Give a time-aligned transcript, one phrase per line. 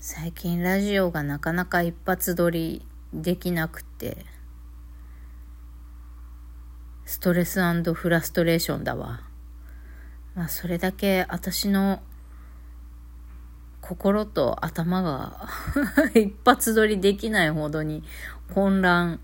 [0.00, 4.24] 最近ラジオがなかなか一発撮りできなくて、
[7.04, 7.60] ストレス
[7.94, 9.22] フラストレーションだわ。
[10.36, 12.00] まあそれだけ私の
[13.80, 15.48] 心と頭が
[16.14, 18.04] 一発撮りできないほどに
[18.54, 19.18] 混乱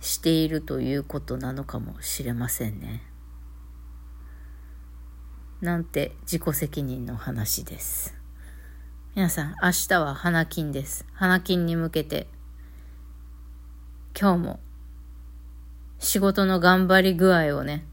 [0.00, 3.02] しているということなのかもしれませんね。
[5.60, 8.21] なんて自己責任の話です。
[9.14, 11.04] 皆さん、明日は花金です。
[11.12, 12.28] 花金に向けて、
[14.18, 14.60] 今日も
[15.98, 17.84] 仕事の頑張り具合をね、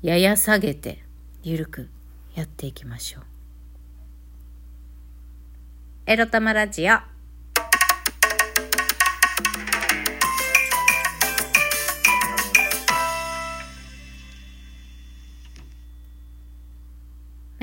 [0.00, 1.04] やや下げて、
[1.42, 1.90] ゆるく
[2.34, 3.22] やっていきましょう。
[6.06, 7.13] エロ玉ラジオ。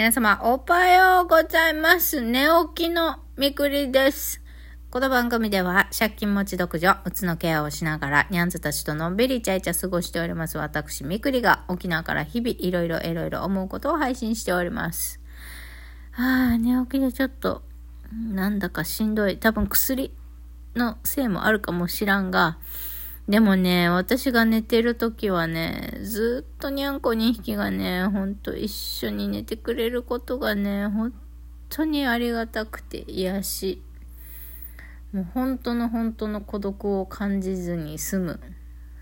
[0.01, 2.21] 皆様、おはようございます。
[2.21, 4.41] 寝起きのみくりです。
[4.89, 10.57] この番組では、借金持ち独女、うつのケアをしながら、ニャンズたちとのんびりちゃいちゃ過ごしております。
[10.57, 15.19] 私、みくりが、沖縄から日々、いろいろいろいろ思うことを配信しております。
[16.15, 17.61] ああ、寝起きでちょっと、
[18.11, 19.37] なんだかしんどい。
[19.37, 20.11] 多分薬
[20.75, 22.57] のせいもあるかもしらんが、
[23.27, 31.13] でもね、私が寝てる時はね、ずっとにゃんこ2匹がね、ほんと一緒に寝てくれることがね、本
[31.69, 33.81] 当にありがたくて癒し。
[35.13, 38.39] もう本当の本当の孤独を感じずに済む。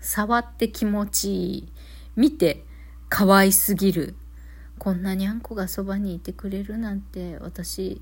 [0.00, 1.72] 触って気持ちいい。
[2.16, 2.64] 見て
[3.08, 4.14] 可愛すぎる。
[4.78, 8.00] こんなにゃんこがそばにいてくれるなんて私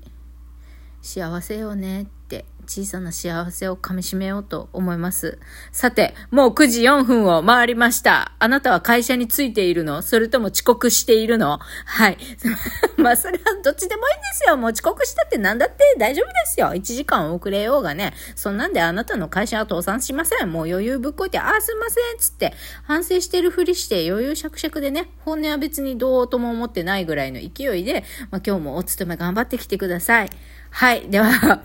[1.01, 5.39] 幸せよねって小さな幸せをかみしめようと思います。
[5.71, 8.33] さて、もう9時4分を回りました。
[8.37, 10.03] あなたは会社についているの？
[10.03, 11.57] それとも遅刻しているの？
[11.85, 12.17] はい。
[12.97, 14.55] まあ、それはどっちでもいいんですよ。
[14.55, 15.77] もう遅刻したって何だって？
[15.97, 16.67] 大丈夫ですよ。
[16.67, 18.13] 1時間遅れようがね。
[18.35, 20.51] そんなんであなたの会社は倒産しません。
[20.51, 22.19] もう余裕ぶっこいて、ああ、すいません。
[22.19, 22.53] つって、
[22.83, 30.29] 反省してるふりして余裕しゃくしゃくでね、本音は別にどうとも思ってないぐらいの勢いで、まあ、今日もお勤め頑張ってきてください。
[30.69, 31.09] はい。
[31.09, 31.63] では、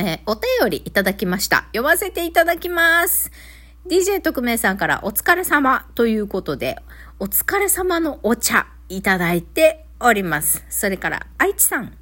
[0.00, 1.64] えー、お便りいただきました。
[1.72, 3.30] 読ませていただきます。
[3.86, 6.78] DJ 特命さんからお疲れ様ということで、
[7.18, 10.64] お疲れ様のお茶いただいております。
[10.70, 11.92] それから、愛知さん。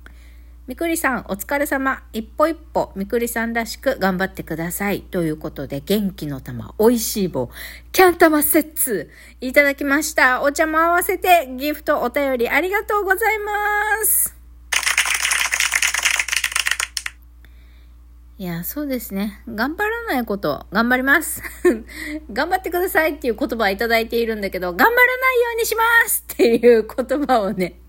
[0.69, 2.03] みくりさん、お疲れ様。
[2.13, 5.01] 一歩一歩、みくりさんらしく頑張ってください。
[5.01, 7.51] ということで、元気の玉、美味しい棒、
[7.91, 9.11] キャン玉セッツ、
[9.41, 10.43] いただきました。
[10.43, 14.38] お茶も合わせて、ギフトお便りありがとうございます。
[18.41, 19.43] いや、そうですね。
[19.53, 21.43] 頑張らないこと、頑張ります。
[22.33, 25.09] 頑張ってくださいっていう言葉をいただいているんだけど、頑張らないよ
[25.57, 27.81] うにしますっていう言葉をね、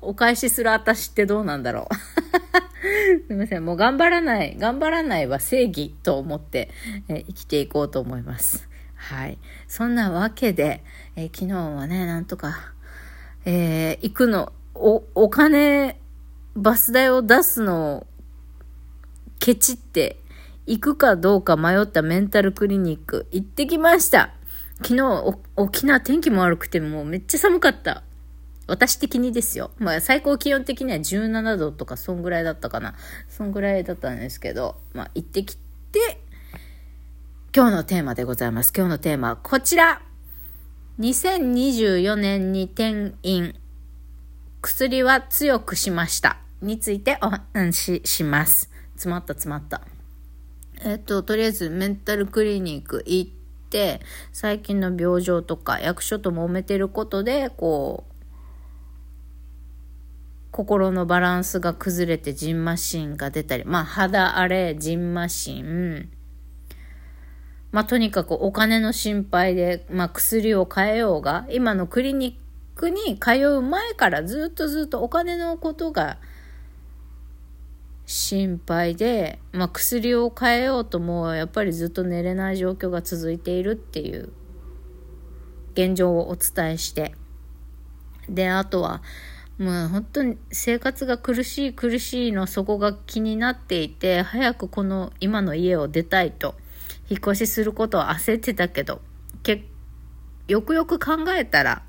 [0.00, 1.94] お返しする私ってどうなんだろう。
[3.26, 3.64] すみません。
[3.64, 4.56] もう頑張らない。
[4.56, 6.70] 頑張らないは正義と思って、
[7.08, 8.68] え生きていこうと思います。
[8.94, 9.38] はい。
[9.66, 10.84] そんなわけで、
[11.16, 12.74] え昨日はね、なんとか、
[13.44, 16.00] えー、行くの、お、お金、
[16.54, 18.06] バス代を出すのを
[19.48, 20.20] ケチって
[20.66, 24.34] 行くかどうか迷ったメンタルクリニック行ってきました。
[24.82, 28.02] 昨日沖縄天気も悪くてもうめっちゃ寒かった。
[28.66, 29.70] 私的にですよ。
[29.78, 32.94] まあ最高気温的には17度とかそんぐらいだったかな。
[33.30, 36.20] そんぐらいだったんですけど、まあ行ってきて、
[37.56, 38.74] 今日のテーマでございます。
[38.76, 40.02] 今日のテーマはこちら。
[41.00, 43.54] 2024年に転院。
[44.60, 46.36] 薬は強くしました。
[46.60, 48.77] についてお話しします。
[48.98, 49.80] 詰まった詰まった。
[50.84, 53.30] えっと、とりあえずメンタルクリニック行っ
[53.70, 54.00] て、
[54.32, 58.14] 最近の病状とか役所と揉めてることで、こう、
[60.50, 66.10] 心のバランスが崩れてジンマシンが出たり、まあ肌荒れ、ジンマシン、
[67.70, 72.38] まあとにかくお金の心配で、まあ薬を変えようが、今のクリニ
[72.76, 76.18] ックに通う前からずっとずっとお金のことが
[78.10, 84.32] 心配で、まあ、薬を変えようともやっぱりずっと寝れない状況が続いているっていう
[85.74, 87.14] 現状をお伝えして。
[88.30, 89.02] であとは
[89.58, 96.54] もう本当に生活が苦しい苦しいのそこが気になっていて早くこの今の家を出たいと
[97.10, 99.00] 引っ越しすることを焦ってたけど
[99.42, 99.64] け
[100.46, 101.82] よくよく考えたら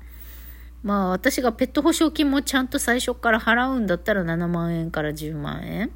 [0.82, 5.90] まあ私がペット保証金もちゃんと最初から払うんだったら7万円から10万円。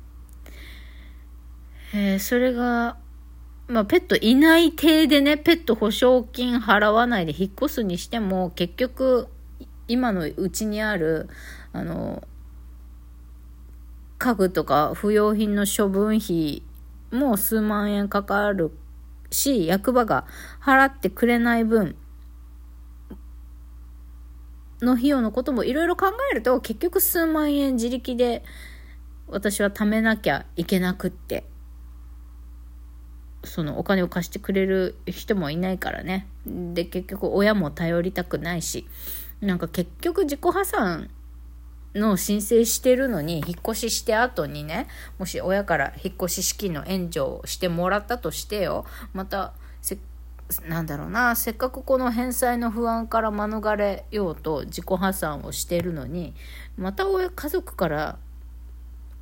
[1.96, 2.96] えー、それが、
[3.69, 9.29] まあ、ペットいない体でね、ペット保証金払わないで引っ越すにしても、結局、
[9.87, 11.29] 今のうちにある、
[11.73, 12.26] あの、
[14.19, 16.64] 家具とか不要品の処分費
[17.12, 18.73] も数万円かかる
[19.31, 20.26] し、役場が
[20.61, 21.94] 払ってくれない分
[24.82, 28.43] の費用のこともいろいろ考えると、結局数万円自力で
[29.29, 31.54] 私は貯めなきゃいけなくって。
[33.46, 36.26] そのお金を貸してくれる人もいないからね。
[36.46, 38.87] で、結局親も頼りたくないし、
[39.41, 41.11] なんか結局自己破産
[41.94, 44.88] の申請してるのに、引っ越しして後にね、
[45.19, 49.99] もし親から引っ越し資金の援助をしてもらったとしてよ、また、せ
[50.67, 56.35] なんだろうな、せっかくこの返済の不安から免れようと自己破産をしてるのに、
[56.76, 58.19] また親、家族から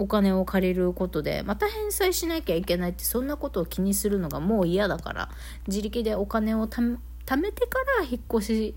[0.03, 5.29] お金を借りることでまた返済しなきゃいけないってそんなことを気にするのがもう嫌だから
[5.69, 6.99] 自力でお金を貯
[7.37, 8.75] めてから引っ越し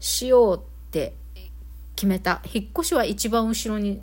[0.00, 1.14] しようって
[1.94, 4.02] 決めた引っ越しは一番後ろに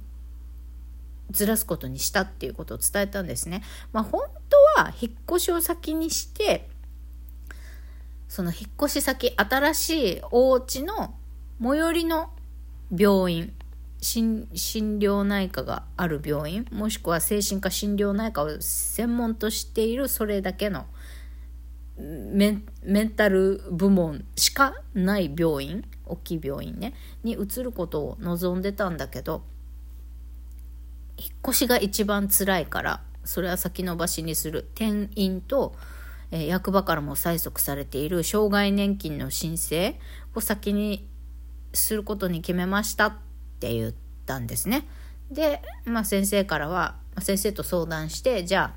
[1.29, 3.63] ずらすことにしたっていうことを伝えたんですね。
[3.91, 4.23] まあ、本
[4.75, 6.67] 当は引っ越しを先にして
[8.27, 11.13] その引っ越し先新しいお家の
[11.61, 12.31] 最寄りの
[12.95, 13.53] 病院
[14.03, 20.85] 心療内科がある病院もしくは精神科診療内科を専門としているそれだけの
[21.97, 29.43] メンタル部門しかない病院大きい病院ねに移ることを望んでたんだけど
[31.17, 35.75] 引っ越しが一番辛いからそれは先延ばしにする転院と、
[36.31, 39.97] えー、役場からも催促されている障害年金の申請
[40.35, 41.07] を先に
[41.73, 43.07] することに決めました。
[43.07, 43.32] って
[43.63, 43.93] って言っ
[44.25, 44.85] たんですね。
[45.31, 48.73] で、まあ、先生からは先生と相談してじゃ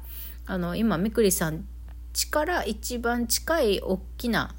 [0.47, 1.67] ああの今みくりさん
[2.15, 4.55] 家から一番近い大きな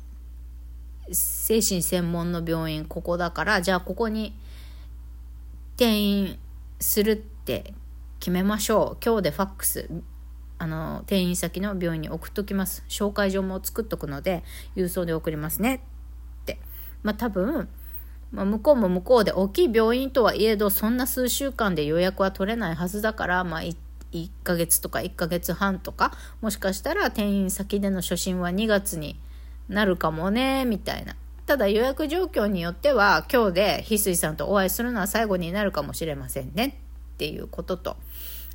[1.09, 4.35] 精神専門の病院ここだからじゃあここに
[5.75, 6.37] 転院
[6.79, 7.73] するって
[8.19, 9.03] 決めましょう。
[9.03, 9.89] 今日でファックス
[10.57, 12.83] あの転院先の病院に送っときます。
[12.89, 14.43] 紹介状も作っとくので
[14.75, 15.75] 郵送で送りますね。
[16.41, 16.59] って。
[17.03, 17.69] まあ多分
[18.31, 23.75] まあ、向こうも向こうで大きい病院とはいえどそんな数週間で予約は取れないはずだから、まあ、1,
[24.11, 29.19] 1ヶ月とか1ヶ月半とかもしかしたら転院先での初診は2月に
[29.69, 31.15] なるかもねみたいな。
[31.45, 36.77] ただ予約状況によっては今日で翡翠さんとお会いするのは最後になるかもしれませんね
[37.13, 37.97] っていうことと。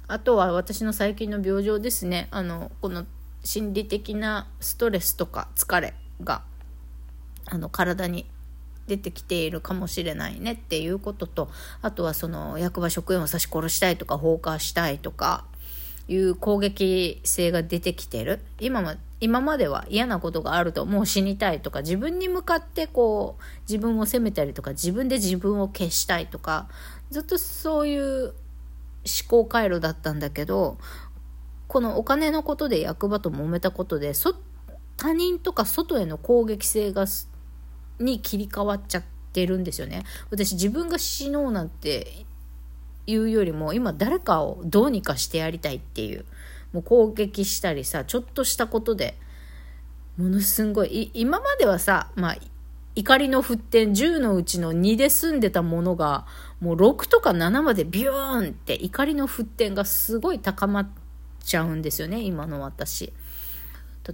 [0.08, 2.28] あとは私の最近の病状ですね。
[2.30, 3.06] あのこの
[3.44, 6.42] 心理的なストレスとか疲れが
[7.46, 8.26] あの体に
[8.86, 11.50] 出てきているかもしれないねっていうことと
[11.82, 15.44] あとはその役場職員を刺し殺したいとか放火したいとか
[16.08, 18.40] いう攻撃性が出てきてる。
[18.60, 26.68] 今ま今までは嫌なことがあるともう死にたいとか自分に向かってこう自分を責めたりとか自分で自分を消したいとか
[27.10, 28.34] ずっとそういう思
[29.28, 30.76] 考回路だったんだけど
[31.68, 34.12] このお金のことで役場と揉めたことで
[34.96, 37.06] 他人とか外への攻撃性が
[38.02, 39.02] に切り替わっちゃっ
[39.32, 40.04] てるんですよね。
[40.30, 42.24] 私自分が死のうなんて
[43.06, 46.24] いうよりも今誰かをどうにかしてやりたいっていう
[46.72, 49.16] もう攻撃したりさちょっとしたことで
[50.16, 52.36] ものすごい今まではさまあ
[52.94, 56.26] 怒りの沸点10のうちの2で済んでたものが
[56.60, 60.88] もう6とか7までビューンって怒りの沸点がすごい高まっ
[61.42, 63.12] ちゃうんですよね今の私。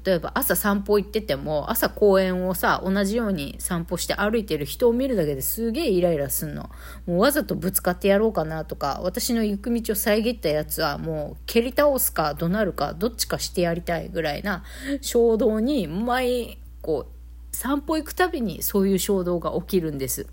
[0.04, 6.68] 例えば朝散歩行ってても朝公園をさ同じように散歩して歩いてる人を見るだけですげえイライラすんの。
[7.06, 14.62] もうわざとぶつかってやろうかなとか私の行く道を遮ったやつはもう蹴り倒すか怒鳴るかどっちかしてやりたいぐらいな
[15.00, 20.26] 衝動に毎こう散歩行くたびにそういう衝動が起きるんです。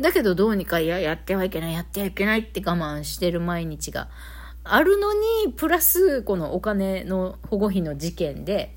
[0.00, 4.08] だけどどうにかいややってはいけないやってはいけないって我慢してる毎日が
[4.64, 8.74] あるのにプラスこのお金の保護費の事件で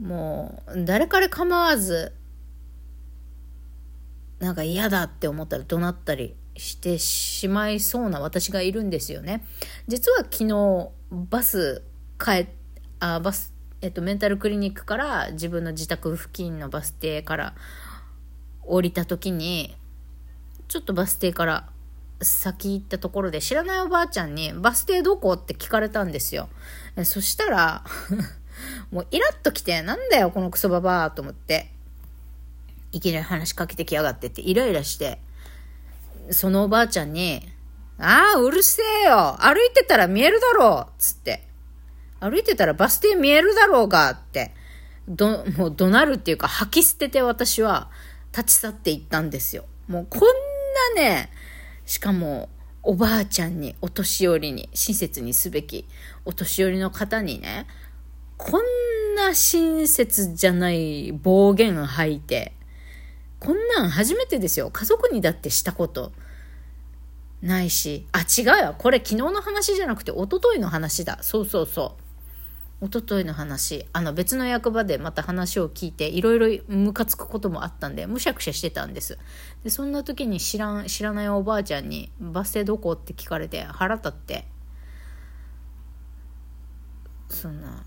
[0.00, 2.14] もう誰彼構わず
[4.38, 9.44] なんか嫌だって思ったら怒鳴ったりしてしまいそうな私がいるんですよね。
[9.86, 11.82] 実は昨日バス
[12.18, 12.48] 帰
[12.98, 13.52] あバス
[13.82, 17.54] えっとメンタルクリニックから自分の自宅付近のバス停から
[18.62, 19.76] 降りた時に
[20.68, 21.68] ちょっとバス停から
[22.22, 25.32] 先行ったところで知らないおばあちゃんにバス停どこ？
[25.34, 26.48] って聞かれたんですよ。
[27.04, 27.84] そしたら
[28.90, 31.70] もうイラッときて、なんだよ、このクソババアと思って。
[32.92, 35.20] いきなり話しかけてきやがってってイライラして、
[36.30, 37.46] そのおばあちゃんに、
[37.98, 41.42] ああ、うるせえよ歩いてたら見えるだろうつって。
[42.18, 44.52] 歩いてたらバス停見えるだろうがって、
[45.08, 47.90] ど、もう怒鳴るっていうか吐き捨てて私は
[48.36, 49.64] 立ち去っていったんですよ。
[49.88, 50.20] もうこん
[50.96, 51.30] なね、
[51.86, 52.48] しかも、
[52.82, 55.86] おばあちゃんに、お年寄りに、親切にすべき
[56.24, 57.66] お年寄りの方にね、
[58.42, 62.54] こんな親切じゃない暴言吐いて、
[63.38, 64.70] こんなん初めてですよ。
[64.70, 66.12] 家族にだってしたこと
[67.42, 68.06] ないし。
[68.12, 68.74] あ、違うよ。
[68.78, 71.18] これ昨日の話じゃなくて一昨日の話だ。
[71.22, 71.96] そうそうそ
[72.80, 72.86] う。
[72.86, 73.86] 一昨日の話。
[73.92, 79.18] あの別の役場でまた話を聞いて、いろいろムカつくこともあったんで、むしゃくしゃしてたんです。
[79.62, 82.92] で、そんな時に知らん、知らないおばあちゃんに、バス停どこ？
[82.92, 84.46] って聞かれて腹立って、
[87.28, 87.84] そんな、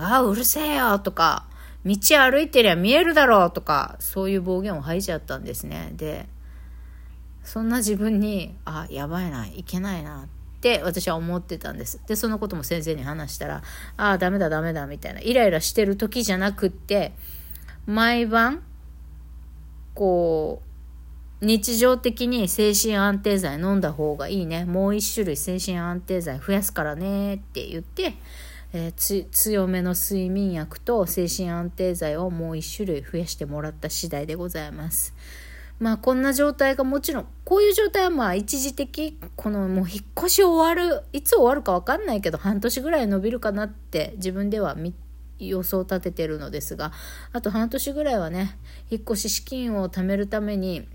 [0.00, 1.46] ああ、うるせえよとか、
[1.84, 5.92] 道歩いてりゃ見えるだろうとか、そういう暴言を吐いちゃったんですね。
[5.94, 6.26] で、
[7.44, 12.00] そんな自分に、あ、やばいな、いけないなって私は思ってたんです。
[12.06, 13.62] で、そのことも先生に話したら、
[13.96, 17.12] ああ、ダメだダメだみたいな、イライラしてる時じゃなくって、
[17.86, 18.62] 毎晩、
[19.94, 20.62] こ
[21.40, 24.66] う、日常的に精神安定剤飲んだ方がいいね。
[24.66, 28.14] もう一種類精神安定剤増やすからねって言って、
[28.72, 35.14] えー、強めの睡眠薬と精神安定剤をもう1種類増やしてもらった次第でございます。
[35.80, 44.76] まあこんな状態がもちろん、こういう状態はまあ一時的、このもう引っ越し終わる、いつ終わるかわかんないけど半年ぐらい伸びるかなって自分では
[45.38, 46.92] 予想立ててるのですが、
[47.32, 48.58] あと半年ぐらいはね、
[48.90, 50.86] 引っ越し資金を貯めるために、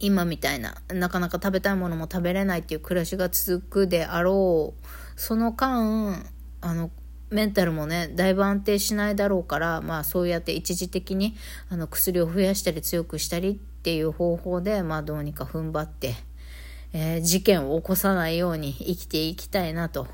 [0.00, 5.20] 今みたいな、なかなか食べたいものも食べれないっていう暮らしが続くであろう。
[5.20, 6.24] その間、
[6.60, 6.90] あの、
[7.30, 11.36] メンタルもね、だいぶ安定しないだろうから、まあそうやって一時的に
[11.68, 16.14] あの薬を増やしたり強くしたりっていう方法で、まあどうにか踏ん張って、
[16.92, 20.06] えー、事件を起こさないように生きていきたいなと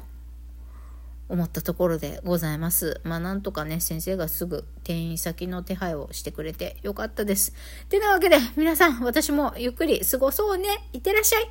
[1.28, 3.00] 思ったところでございます。
[3.04, 7.54] まあなんとかね、先生がすぐ転院先の手配をしてくれてよかったです。
[7.88, 10.88] てなわけで皆さん、私もゆっくり過ごそうね。
[10.92, 11.42] いってらっしゃい。